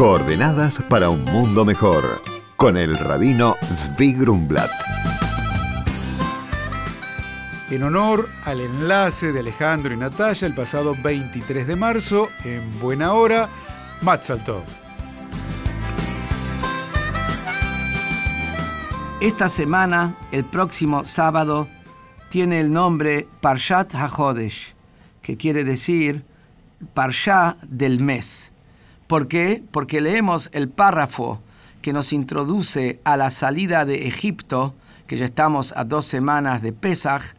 [0.00, 2.22] Coordenadas para un mundo mejor
[2.56, 4.70] con el rabino Zvi Grumblat.
[7.70, 13.12] En honor al enlace de Alejandro y Natalia el pasado 23 de marzo, en buena
[13.12, 13.50] hora,
[14.00, 14.62] Matzaltov.
[19.20, 21.68] Esta semana, el próximo sábado,
[22.30, 24.74] tiene el nombre Parshat HaChodesh,
[25.20, 26.24] que quiere decir
[26.94, 28.49] Parsha del mes.
[29.10, 29.60] ¿Por qué?
[29.72, 31.40] Porque leemos el párrafo
[31.82, 34.72] que nos introduce a la salida de Egipto,
[35.08, 37.34] que ya estamos a dos semanas de Pesach,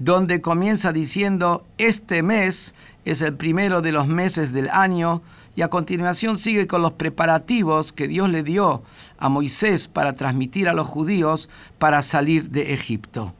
[0.00, 5.22] donde comienza diciendo, este mes es el primero de los meses del año,
[5.54, 8.82] y a continuación sigue con los preparativos que Dios le dio
[9.16, 13.32] a Moisés para transmitir a los judíos para salir de Egipto.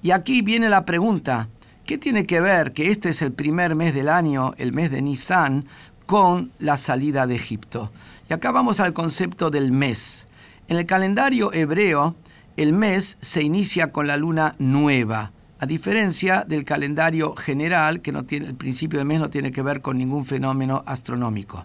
[0.00, 1.48] Y aquí viene la pregunta,
[1.86, 5.02] ¿qué tiene que ver que este es el primer mes del año, el mes de
[5.02, 5.64] Nisan,
[6.06, 7.92] con la salida de Egipto?
[8.30, 10.26] Y acá vamos al concepto del mes.
[10.68, 12.16] En el calendario hebreo,
[12.56, 18.24] el mes se inicia con la luna nueva, a diferencia del calendario general, que no
[18.24, 21.64] tiene, el principio del mes no tiene que ver con ningún fenómeno astronómico.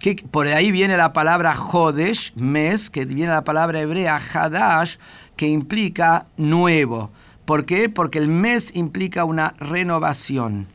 [0.00, 4.96] Que por ahí viene la palabra Hodesh, mes, que viene la palabra hebrea Hadash,
[5.36, 7.10] que implica nuevo.
[7.44, 7.88] ¿Por qué?
[7.88, 10.68] Porque el mes implica una renovación.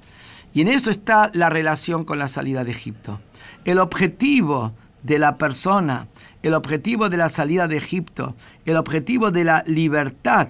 [0.53, 3.19] Y en eso está la relación con la salida de Egipto.
[3.65, 6.07] El objetivo de la persona,
[6.43, 10.49] el objetivo de la salida de Egipto, el objetivo de la libertad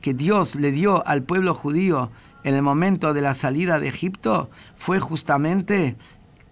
[0.00, 2.10] que Dios le dio al pueblo judío
[2.44, 5.96] en el momento de la salida de Egipto fue justamente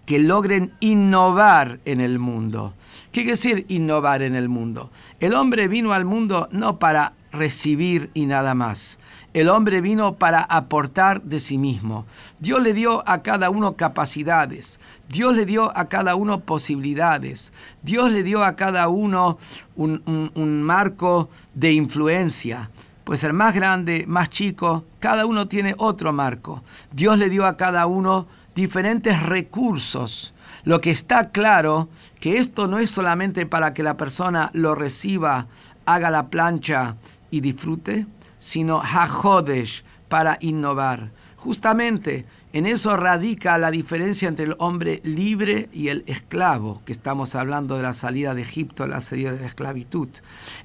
[0.05, 2.73] que logren innovar en el mundo.
[3.11, 4.91] ¿Qué quiere decir innovar en el mundo?
[5.19, 8.99] El hombre vino al mundo no para recibir y nada más.
[9.33, 12.05] El hombre vino para aportar de sí mismo.
[12.39, 14.79] Dios le dio a cada uno capacidades.
[15.07, 17.53] Dios le dio a cada uno posibilidades.
[17.81, 19.37] Dios le dio a cada uno
[19.75, 22.69] un, marco de influencia.
[23.05, 24.83] Puede ser más grande, más chico.
[24.99, 26.61] Cada uno tiene otro marco.
[26.91, 30.33] Dios le dio a cada uno diferentes recursos.
[30.65, 31.87] Lo que está claro
[32.19, 35.47] que esto no es solamente para que la persona lo reciba,
[35.85, 36.97] haga la plancha
[37.31, 38.05] y disfrute,
[38.37, 41.13] sino hajodesh, para innovar.
[41.37, 47.33] Justamente en eso radica la diferencia entre el hombre libre y el esclavo, que estamos
[47.35, 50.09] hablando de la salida de Egipto, la salida de la esclavitud.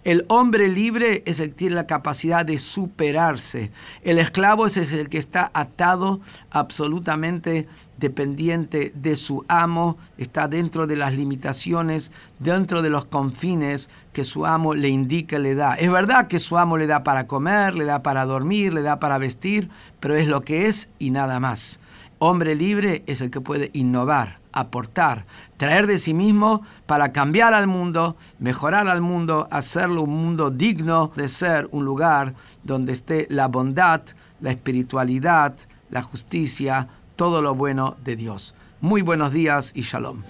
[0.02, 3.70] El hombre libre es el que tiene la capacidad de superarse.
[4.02, 6.20] El esclavo es el que está atado
[6.50, 14.24] absolutamente dependiente de su amo, está dentro de las limitaciones, dentro de los confines que
[14.24, 15.74] su amo le indica, le da.
[15.74, 18.98] Es verdad que su amo le da para comer, le da para dormir, le da
[18.98, 19.70] para vestir,
[20.00, 21.75] pero es lo que es y nada más.
[22.18, 25.26] Hombre libre es el que puede innovar, aportar,
[25.58, 31.12] traer de sí mismo para cambiar al mundo, mejorar al mundo, hacerlo un mundo digno
[31.14, 34.00] de ser un lugar donde esté la bondad,
[34.40, 35.56] la espiritualidad,
[35.90, 38.54] la justicia, todo lo bueno de Dios.
[38.80, 40.22] Muy buenos días y shalom.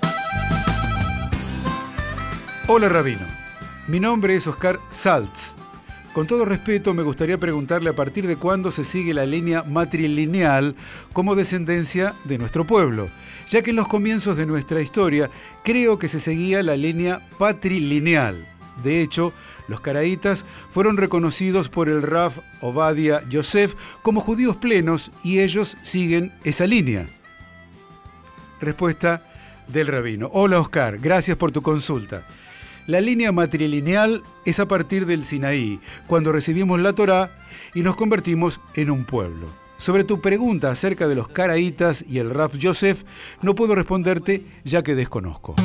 [2.69, 3.27] Hola Rabino,
[3.87, 5.66] mi nombre es Oscar Saltz.
[6.17, 10.75] Con todo respeto, me gustaría preguntarle a partir de cuándo se sigue la línea matrilineal
[11.13, 13.11] como descendencia de nuestro pueblo,
[13.51, 15.29] ya que en los comienzos de nuestra historia
[15.63, 18.49] creo que se seguía la línea patrilineal.
[18.83, 19.35] De hecho,
[19.69, 26.33] los caraítas fueron reconocidos por el Raf Obadia Yosef como judíos plenos y ellos siguen
[26.45, 27.11] esa línea.
[28.59, 29.23] Respuesta
[29.69, 30.31] del rabino.
[30.33, 32.23] Hola Oscar, gracias por tu consulta.
[32.87, 37.33] La línea matrilineal es a partir del Sinaí, cuando recibimos la Torá
[37.75, 39.49] y nos convertimos en un pueblo.
[39.77, 43.03] Sobre tu pregunta acerca de los caraítas y el Raf Yosef,
[43.43, 45.57] no puedo responderte ya que desconozco.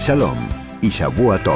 [0.00, 0.38] Shalom
[0.80, 1.55] y Shavuot Tov.